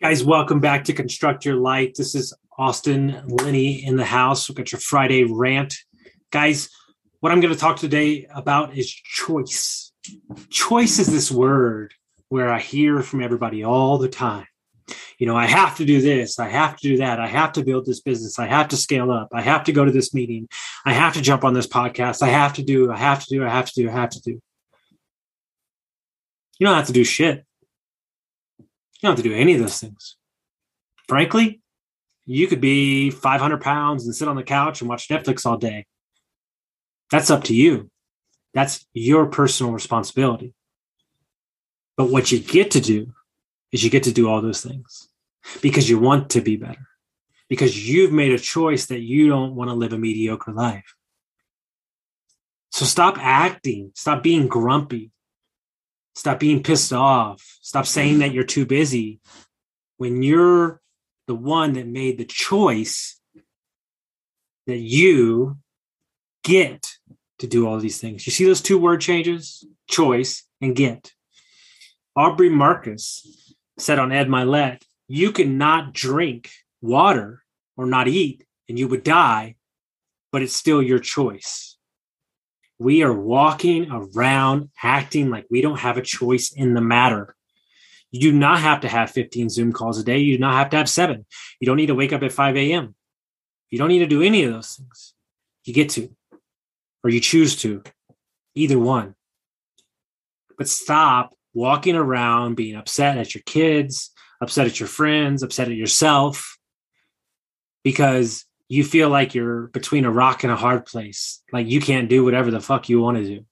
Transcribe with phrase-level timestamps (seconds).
[0.00, 1.94] Guys, welcome back to Construct Your Life.
[1.94, 4.48] This is Austin Linney in the house.
[4.48, 5.74] We've got your Friday rant.
[6.30, 6.70] Guys,
[7.18, 9.92] what I'm going to talk today about is choice.
[10.50, 11.94] Choice is this word
[12.28, 14.46] where I hear from everybody all the time.
[15.18, 16.38] You know, I have to do this.
[16.38, 17.18] I have to do that.
[17.18, 18.38] I have to build this business.
[18.38, 19.30] I have to scale up.
[19.32, 20.48] I have to go to this meeting.
[20.84, 22.22] I have to jump on this podcast.
[22.22, 24.20] I have to do, I have to do, I have to do, I have to
[24.20, 24.40] do.
[26.60, 27.44] You don't have to do shit.
[29.00, 30.16] You don't have to do any of those things.
[31.08, 31.60] Frankly,
[32.26, 35.86] you could be 500 pounds and sit on the couch and watch Netflix all day.
[37.10, 37.90] That's up to you.
[38.54, 40.52] That's your personal responsibility.
[41.96, 43.12] But what you get to do
[43.72, 45.08] is you get to do all those things
[45.62, 46.88] because you want to be better,
[47.48, 50.94] because you've made a choice that you don't want to live a mediocre life.
[52.70, 55.10] So stop acting, stop being grumpy,
[56.18, 57.58] Stop being pissed off.
[57.62, 59.20] Stop saying that you're too busy
[59.98, 60.80] when you're
[61.28, 63.20] the one that made the choice
[64.66, 65.58] that you
[66.42, 66.96] get
[67.38, 68.26] to do all these things.
[68.26, 69.64] You see those two word changes?
[69.88, 71.12] Choice and get.
[72.16, 76.50] Aubrey Marcus said on Ed Mylett, you cannot drink
[76.82, 77.44] water
[77.76, 79.54] or not eat and you would die,
[80.32, 81.77] but it's still your choice
[82.78, 87.34] we are walking around acting like we don't have a choice in the matter.
[88.10, 90.18] You do not have to have 15 Zoom calls a day.
[90.18, 91.26] You do not have to have seven.
[91.60, 92.94] You don't need to wake up at 5 a.m.
[93.70, 95.14] You don't need to do any of those things.
[95.64, 96.08] You get to,
[97.04, 97.82] or you choose to,
[98.54, 99.14] either one.
[100.56, 104.10] But stop walking around being upset at your kids,
[104.40, 106.58] upset at your friends, upset at yourself
[107.84, 111.42] because you feel like you're between a rock and a hard place.
[111.52, 113.44] Like you can't do whatever the fuck you want to do.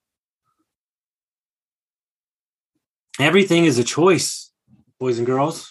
[3.18, 4.52] Everything is a choice,
[5.00, 5.70] boys and girls.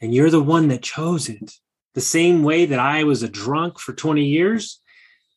[0.00, 1.52] And you're the one that chose it.
[1.94, 4.80] The same way that I was a drunk for 20 years,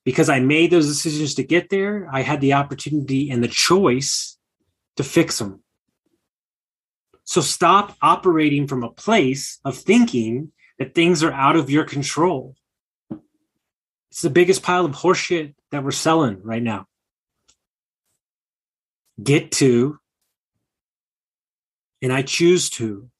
[0.03, 4.37] because I made those decisions to get there, I had the opportunity and the choice
[4.97, 5.63] to fix them.
[7.23, 10.51] So stop operating from a place of thinking
[10.81, 12.55] that things are out of your control.
[14.09, 16.87] It's the biggest pile of horseshit that we're selling right now.
[19.21, 19.99] Get to,
[22.01, 23.11] and I choose to.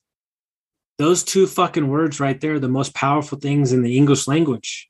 [0.98, 4.90] Those two fucking words right there are the most powerful things in the English language.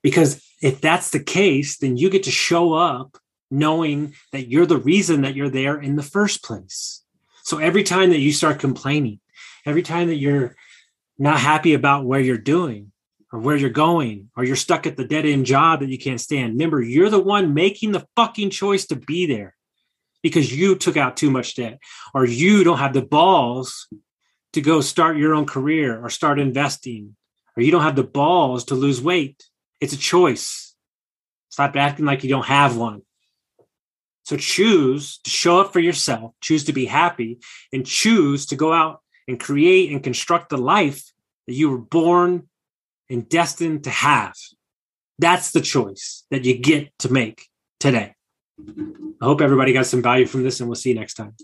[0.00, 3.18] Because if that's the case, then you get to show up
[3.50, 7.04] knowing that you're the reason that you're there in the first place.
[7.42, 9.20] So every time that you start complaining,
[9.66, 10.56] every time that you're
[11.18, 12.92] not happy about where you're doing
[13.32, 16.20] or where you're going, or you're stuck at the dead end job that you can't
[16.20, 16.52] stand.
[16.52, 19.56] Remember, you're the one making the fucking choice to be there
[20.22, 21.80] because you took out too much debt,
[22.14, 23.88] or you don't have the balls
[24.52, 27.16] to go start your own career or start investing,
[27.56, 29.44] or you don't have the balls to lose weight.
[29.80, 30.74] It's a choice.
[31.48, 33.02] Stop acting like you don't have one.
[34.24, 37.38] So choose to show up for yourself, choose to be happy,
[37.72, 41.12] and choose to go out and create and construct the life
[41.46, 42.48] that you were born
[43.08, 44.34] and destined to have.
[45.18, 47.46] That's the choice that you get to make
[47.80, 48.14] today.
[48.58, 51.34] I hope everybody got some value from this, and we'll see you next time.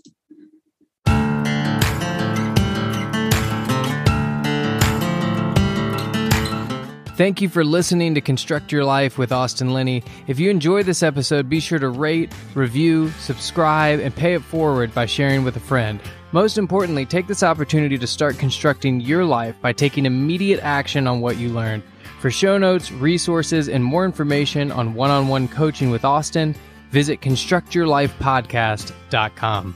[7.15, 10.03] Thank you for listening to Construct Your Life with Austin Linney.
[10.25, 14.95] If you enjoyed this episode, be sure to rate, review, subscribe, and pay it forward
[14.95, 15.99] by sharing with a friend.
[16.33, 21.21] Most importantly, take this opportunity to start constructing your life by taking immediate action on
[21.21, 21.83] what you learned.
[22.19, 26.55] For show notes, resources, and more information on one on one coaching with Austin,
[26.89, 29.75] visit constructyourlifepodcast.com.